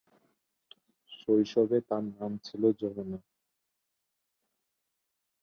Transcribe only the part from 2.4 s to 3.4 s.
ছিল যমুনা।